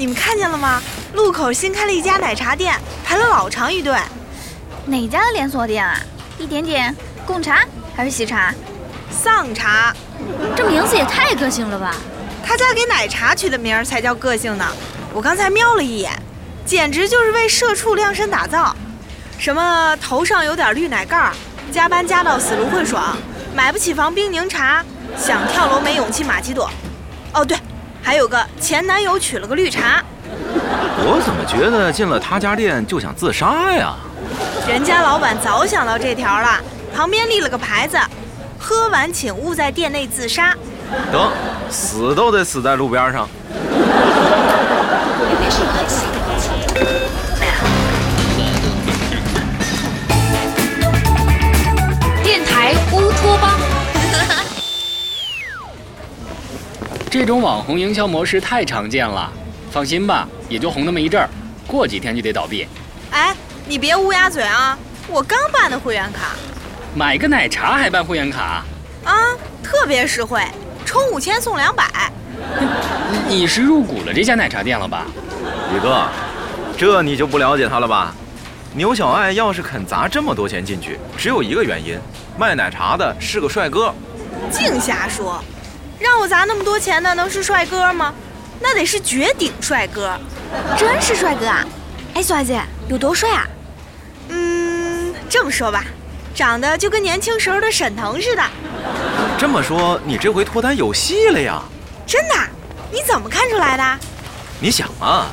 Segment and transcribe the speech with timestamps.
[0.00, 0.80] 你们看见了吗？
[1.12, 2.74] 路口新开了一家奶茶店，
[3.04, 3.94] 排了老长一队。
[4.86, 5.94] 哪家的连锁店啊？
[6.38, 6.96] 一点点、
[7.26, 8.50] 贡茶还是喜茶？
[9.10, 9.94] 丧茶。
[10.56, 11.94] 这名字也太个性了吧！
[12.42, 14.66] 他家给奶茶取的名儿才叫个性呢。
[15.12, 16.10] 我刚才瞄了一眼，
[16.64, 18.74] 简直就是为社畜量身打造。
[19.38, 21.34] 什么头上有点绿奶盖儿，
[21.70, 23.14] 加班加到死芦会爽，
[23.54, 24.82] 买不起房冰柠茶，
[25.18, 26.70] 想跳楼没勇气玛奇朵。
[27.34, 27.58] 哦对，
[28.02, 30.02] 还有个前男友娶了个绿茶。
[31.02, 33.94] 我怎么觉得进了他家店就想自杀呀？
[34.68, 36.60] 人家老板早想到这条了，
[36.94, 37.98] 旁边立了个牌子：
[38.58, 40.54] 喝完请勿在店内自杀。
[41.10, 41.32] 得，
[41.70, 43.28] 死都得死在路边上。
[57.20, 59.30] 这种网红营销模式太常见了，
[59.70, 61.28] 放心吧，也就红那么一阵儿，
[61.66, 62.66] 过几天就得倒闭。
[63.10, 63.36] 哎，
[63.68, 64.78] 你别乌鸦嘴啊！
[65.06, 66.34] 我刚办的会员卡，
[66.94, 68.64] 买个奶茶还办会员卡？
[69.04, 69.14] 啊，
[69.62, 70.42] 特别实惠，
[70.86, 71.84] 充五千送两百。
[73.28, 75.04] 你是入股了这家奶茶店了吧？
[75.76, 76.08] 宇哥，
[76.78, 78.14] 这你就不了解他了吧？
[78.72, 81.98] 牛小爱要是肯砸这么多钱进去，只有一个原因，
[82.38, 83.94] 卖奶茶的是个帅哥。
[84.50, 85.44] 净瞎说！
[86.00, 88.12] 让我砸那么多钱的能是帅哥吗？
[88.58, 90.18] 那得是绝顶帅哥。
[90.76, 91.64] 真是帅哥啊！
[92.14, 93.46] 哎，小爱姐有多帅啊？
[94.30, 95.84] 嗯，这么说吧，
[96.34, 98.42] 长得就跟年轻时候的沈腾似的。
[99.38, 101.62] 这么说，你这回脱单有戏了呀？
[102.06, 102.34] 真的？
[102.90, 103.98] 你怎么看出来的？
[104.58, 105.26] 你想啊，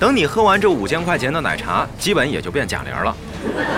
[0.00, 3.14] 等你喝完这五千块钱的奶茶，基本也就变贾玲了。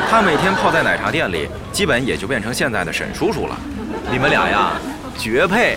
[0.08, 3.58] 他每天泡在奶茶店里，基本也就变成现在的沈叔叔了。
[4.10, 4.72] 你们俩呀，
[5.18, 5.77] 绝配！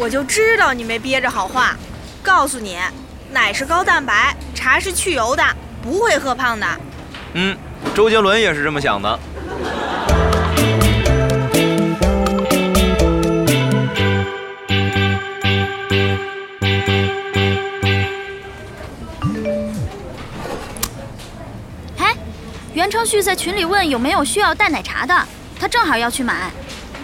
[0.00, 1.76] 我就知道你没憋着好话。
[2.22, 2.78] 告诉你，
[3.32, 5.42] 奶是高蛋白，茶是去油的，
[5.82, 6.66] 不会喝胖的。
[7.32, 7.56] 嗯，
[7.94, 9.18] 周杰伦也是这么想的。
[21.98, 22.14] 哎，
[22.72, 25.26] 袁承旭在群里问有没有需要带奶茶的，
[25.58, 26.52] 他正好要去买。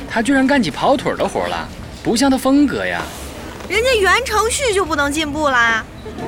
[0.09, 1.69] 他居然干起跑腿的活了，
[2.05, 3.01] 不像他风格呀。
[3.67, 5.83] 人家袁承旭就不能进步啦？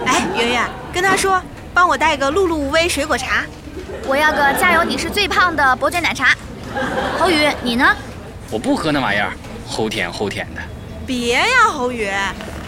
[0.07, 1.41] 哎，圆圆，跟他说，
[1.75, 3.45] 帮我带个碌碌无为水果茶。
[4.07, 6.35] 我要个加油你是最胖的伯爵奶茶。
[7.19, 7.95] 侯宇，你呢？
[8.51, 9.31] 我不喝那玩意儿，
[9.71, 10.63] 齁甜齁甜的。
[11.07, 12.11] 别呀，侯宇，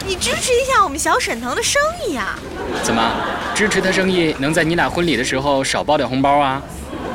[0.07, 2.39] 你支持一下我们小沈腾的生意呀。
[2.83, 3.11] 怎么，
[3.55, 6.63] 支持他生意能在你俩婚礼的时候少包点红包啊？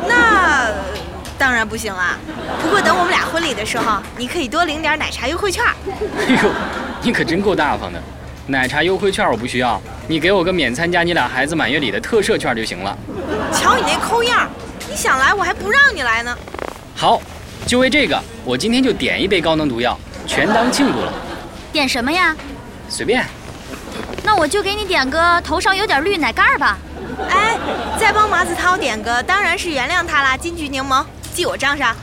[0.07, 0.71] 那
[1.43, 2.17] 当然不行啦。
[2.61, 5.61] 不过等我们俩婚礼的时候，你可以多领点奶茶优惠券。
[5.65, 6.49] 哎呦，
[7.01, 8.01] 你可真够大方的。
[8.47, 12.97] 奶茶优惠券我不需要，你给我个免参加你俩孩子满月礼的特赦券就行了。
[13.53, 14.49] 瞧你那抠样，
[14.89, 16.33] 你想来我还不让你来呢。
[16.95, 17.21] 好，
[17.67, 21.11] 就为这个，我今天就点一杯高能毒药，全当庆祝了。
[21.73, 22.33] 点什么呀？
[22.87, 23.25] 随便。
[24.23, 26.77] 那我就给你点个头上有点绿奶盖吧。
[27.29, 27.57] 哎，
[27.99, 31.95] 再帮马子涛点个，当然是原谅他啦，金桔柠檬，记我账上。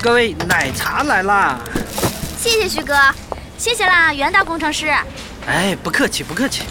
[0.00, 1.58] 各位，奶茶来啦！
[2.38, 2.94] 谢谢徐哥，
[3.58, 4.86] 谢谢啦，袁大工程师。
[5.46, 6.62] 哎，不客气，不客气。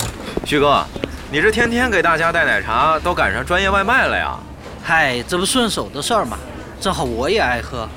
[0.45, 0.85] 徐哥，
[1.29, 4.37] 你这天天给大家带奶茶，都赶上专业外卖了呀？
[4.83, 6.37] 嗨，这不顺手的事儿嘛，
[6.79, 7.87] 正好我也爱喝。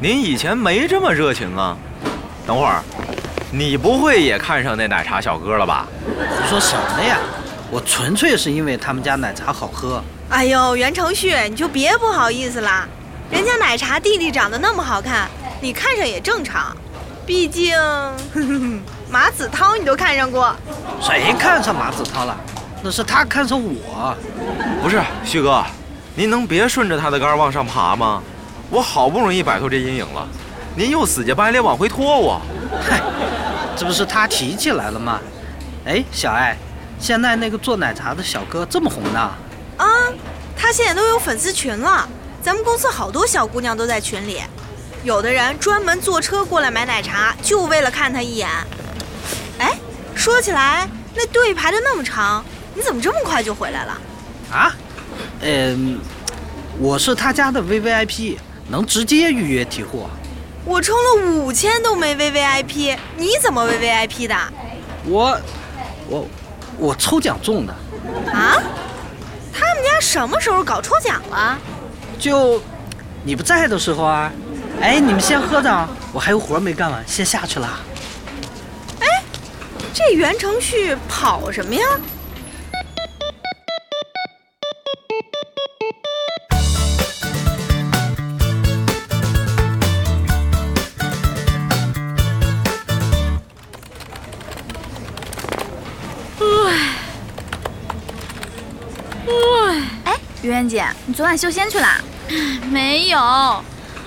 [0.00, 1.76] 您以前没这么热情啊？
[2.46, 2.82] 等会儿，
[3.50, 5.86] 你不会也看上那奶茶小哥了吧？
[6.16, 7.18] 胡说什么呀？
[7.70, 10.02] 我纯粹是因为他们家奶茶好喝。
[10.28, 12.86] 哎呦，袁承旭，你就别不好意思啦。
[13.30, 15.28] 人家奶茶弟弟长得那么好看，
[15.60, 16.76] 你看上也正常。
[17.24, 17.78] 毕竟，
[19.08, 20.54] 马子涛你都看上过。
[21.00, 22.36] 谁看上马子涛了？
[22.82, 24.16] 那是他看上我。
[24.82, 25.64] 不是，旭哥，
[26.16, 28.20] 您能别顺着他的杆往上爬吗？
[28.68, 30.26] 我好不容易摆脱这阴影了，
[30.74, 32.40] 您又死乞白赖往回拖我。
[32.88, 33.00] 嗨，
[33.76, 35.20] 这不是他提起来了吗？
[35.84, 36.56] 哎，小爱，
[36.98, 39.20] 现在那个做奶茶的小哥这么红呢？
[39.76, 39.86] 啊，
[40.56, 42.08] 他现在都有粉丝群了。
[42.40, 44.40] 咱们公司好多小姑娘都在群里，
[45.04, 48.48] 有的人专门坐车过来买奶茶，就为了看他一眼。
[49.58, 49.76] 哎，
[50.14, 52.42] 说起来，那队排的那么长，
[52.74, 54.00] 你怎么这么快就回来了？
[54.50, 54.74] 啊？
[55.42, 56.00] 嗯，
[56.78, 58.38] 我是他家的 VVIP，
[58.68, 60.08] 能直接预约提货。
[60.64, 64.36] 我充了五千都没 VVIP，你怎么 VVIP 的？
[65.04, 65.36] 我，
[66.08, 66.26] 我，
[66.78, 67.72] 我抽奖中的。
[68.32, 68.62] 啊？
[69.52, 71.58] 他们家什么时候搞抽奖了？
[72.18, 72.62] 就
[73.24, 74.30] 你不在的时候啊。
[74.80, 77.80] 哎，你们先喝着，我还有活没干完，先下去了。
[79.00, 79.22] 哎
[79.92, 81.84] 这袁承旭跑什么呀？
[100.42, 101.86] 哎，圆圆姐，你昨晚修仙去了？
[102.68, 103.18] 没有，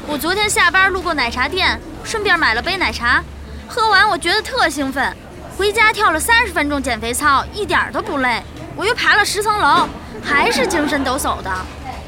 [0.05, 3.23] 我昨天下班路过奶茶店，顺便买了杯奶茶，
[3.67, 5.15] 喝完我觉得特兴奋，
[5.57, 8.43] 回家跳了三十分钟减肥操，一点都不累。
[8.75, 9.87] 我又爬了十层楼，
[10.21, 11.49] 还是精神抖擞的。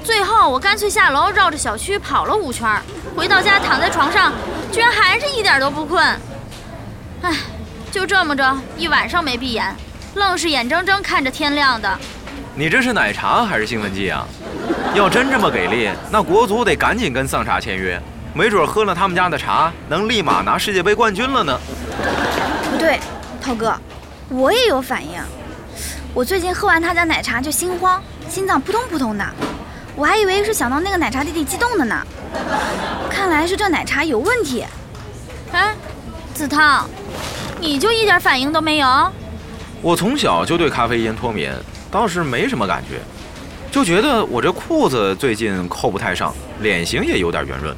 [0.03, 2.69] 最后我干脆下楼绕着小区跑了五圈，
[3.15, 4.33] 回到家躺在床上，
[4.73, 6.03] 居然还是一点都不困。
[7.21, 7.33] 唉，
[7.91, 9.73] 就这么着一晚上没闭眼，
[10.15, 11.97] 愣是眼睁睁看着天亮的。
[12.59, 14.25] 你这是奶茶还是兴奋剂啊？
[14.95, 18.01] 要真这么给力，那国足得赶紧跟丧茶签约，
[18.33, 21.55] 没准喝了他们家的茶，能立马拿世界杯冠军了呢。
[22.71, 22.99] 不对，
[23.39, 23.75] 涛哥，
[24.29, 25.21] 我也有反应。
[26.15, 29.23] 我最近喝完他家奶茶就心慌，心脏扑通扑通的，
[29.95, 31.95] 我还以为是想到那个奶茶弟弟激动的呢。
[33.07, 34.65] 看来是这奶茶有问题。
[35.51, 35.75] 哎，
[36.33, 36.87] 子涛，
[37.59, 39.13] 你就一点反应都没有？
[39.79, 41.51] 我从小就对咖啡因脱敏，
[41.97, 42.99] 倒是没什么感觉，
[43.71, 47.75] 就觉得我这裤子最近扣不太上，脸型也有点圆润。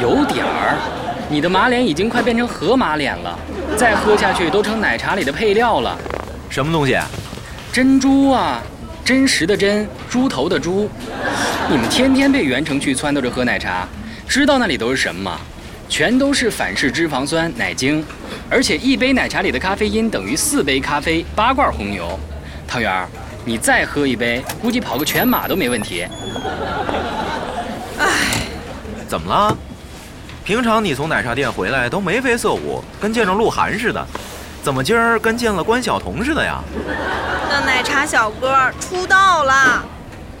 [0.00, 0.76] 有点儿，
[1.30, 3.38] 你的马脸已经快变成河马脸了，
[3.76, 5.96] 再喝下去都成奶茶里的配料了。
[6.50, 6.98] 什么东西？
[7.72, 8.60] 珍珠啊，
[9.04, 10.90] 真实的真，猪头的猪。
[11.70, 13.86] 你们天天被袁成去撺掇着喝奶茶，
[14.26, 15.38] 知道那里都是什么吗？
[15.88, 18.04] 全都是反式脂肪酸奶精，
[18.50, 22.18] 而且一杯奶茶里的咖啡因等于四杯咖啡、八罐红牛。
[22.66, 23.06] 汤圆儿，
[23.44, 26.06] 你再喝一杯，估计跑个全马都没问题。
[29.08, 29.56] 怎么了？
[30.44, 34.04] 平常你从奶茶店回来都眉飞色舞，跟见着鹿晗似的，
[34.62, 36.60] 怎么今儿跟见了关晓彤似的呀？
[37.48, 39.84] 那奶茶小哥出道了，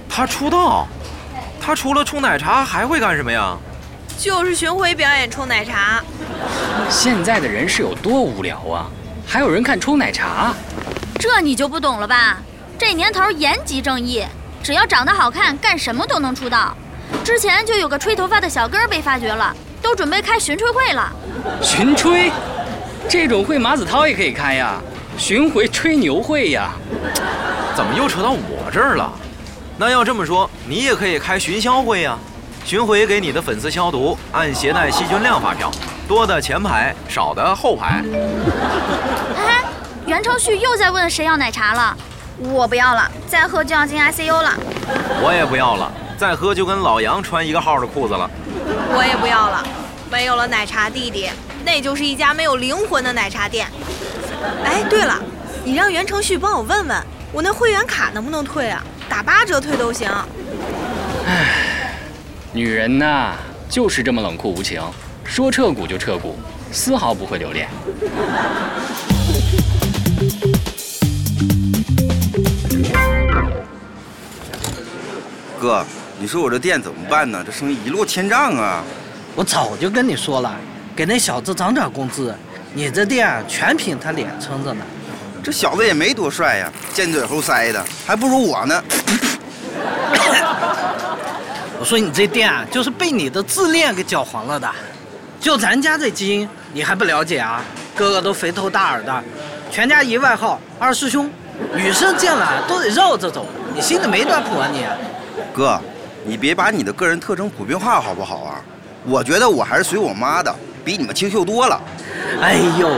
[0.08, 0.88] 他出道，
[1.60, 3.56] 他除了冲奶茶还会干什么呀？
[4.18, 6.02] 就是巡回表演冲奶茶。
[6.88, 8.86] 现在的人是有多无聊啊？
[9.26, 10.54] 还有人看冲奶茶？
[11.18, 12.42] 这你就不懂了吧？
[12.84, 14.24] 这年头严极正义，
[14.60, 16.76] 只要长得好看，干什么都能出道。
[17.22, 21.08] 之前就有个吹头发的小哥被发掘了，都准备开巡吹会了。
[21.62, 22.32] 巡吹，
[23.08, 24.80] 这种会马子涛也可以开呀，
[25.16, 26.72] 巡回吹牛会呀。
[27.76, 29.12] 怎么又扯到我这儿了？
[29.78, 32.18] 那要这么说，你也可以开巡销会呀。
[32.64, 35.70] 巡回给你的粉丝消毒，按携带细菌量发票，
[36.08, 38.02] 多的前排，少的后排。
[39.38, 39.62] 哎，
[40.04, 41.96] 袁承旭又在问谁要奶茶了，
[42.38, 44.52] 我不要了，再喝就要进 ICU 了。
[45.22, 48.28] 我也不要了，再喝就跟老杨穿一个号的裤子了。
[48.94, 49.64] 我也不要了，
[50.10, 51.30] 没有了奶茶弟弟，
[51.64, 53.66] 那就是一家没有灵魂的奶茶店。
[54.64, 55.18] 哎，对了，
[55.64, 57.02] 你让袁承旭帮我问问，
[57.32, 58.82] 我那会员卡能不能退啊？
[59.08, 60.10] 打八折退都行。
[61.26, 61.94] 唉
[62.52, 63.34] 女人呐，
[63.68, 64.82] 就是这么冷酷无情，
[65.24, 66.36] 说撤股就撤股，
[66.72, 67.68] 丝毫不会留恋。
[75.62, 75.86] 哥，
[76.18, 77.40] 你说我这店怎么办呢？
[77.46, 78.82] 这生意一落千丈啊！
[79.36, 80.52] 我早就跟你说了，
[80.96, 82.34] 给那小子涨点工资。
[82.74, 84.84] 你这店全凭他脸撑着呢。
[85.40, 88.82] 这小子也没多帅呀，尖嘴猴腮的，还不如我呢。
[91.78, 94.68] 我说你这店啊，就是被你的自恋给搅黄了的。
[95.38, 97.62] 就咱家这基因，你还不了解啊？
[97.94, 99.22] 个个都肥头大耳的，
[99.70, 101.30] 全家一外号二师兄，
[101.72, 103.46] 女生见了都得绕着走。
[103.72, 104.84] 你心里没点谱啊你？
[105.52, 105.80] 哥，
[106.24, 108.60] 你别把你的个人特征普遍化好不好啊？
[109.04, 110.54] 我觉得我还是随我妈的，
[110.84, 111.80] 比你们清秀多了。
[112.40, 112.88] 哎呦，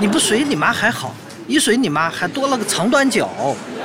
[0.00, 1.14] 你不随你妈还好，
[1.46, 3.30] 一随你妈还多了个长短脚。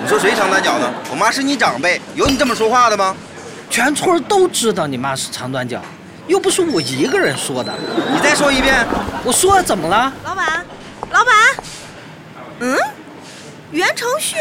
[0.01, 0.91] 你说谁长短脚呢？
[1.11, 3.15] 我妈是你长辈，有你这么说话的吗？
[3.69, 5.79] 全村都知道你妈是长短脚，
[6.25, 7.71] 又不是我一个人说的。
[8.11, 8.85] 你再说一遍。
[9.23, 10.11] 我说怎么了？
[10.23, 10.65] 老板，
[11.11, 11.35] 老板，
[12.61, 12.77] 嗯，
[13.69, 14.37] 袁承旭，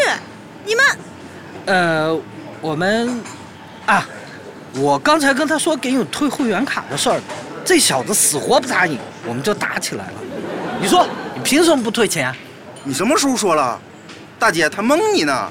[0.64, 0.84] 你们
[1.66, 2.18] 呃，
[2.62, 3.20] 我们
[3.88, 4.06] 啊，
[4.74, 7.18] 我刚才跟他说给你退会员卡的事儿，
[7.64, 10.12] 这小子死活不答应，我们就打起来了。
[10.78, 12.30] 你说你凭什么不退钱？
[12.84, 13.80] 你什么时候说了？
[14.38, 15.50] 大姐，他蒙你呢。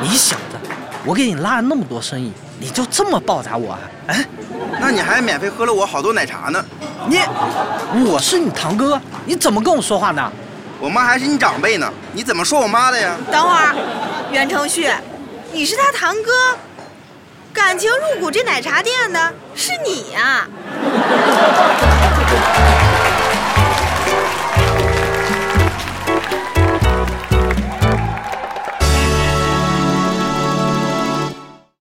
[0.00, 0.56] 你小子，
[1.04, 3.80] 我给你拉了那么多生意，你就这么报答我啊？
[4.06, 4.26] 哎，
[4.80, 6.64] 那你还免费喝了我好多奶茶呢。
[7.06, 7.18] 你，
[8.06, 10.32] 我是你堂哥，你怎么跟我说话呢？
[10.80, 13.14] 我妈还是你长辈呢，你怎么说我妈的呀？
[13.30, 13.76] 等会儿，
[14.32, 14.90] 袁承旭，
[15.52, 16.30] 你是他堂哥，
[17.54, 20.48] 感情入股这奶茶店的是你呀、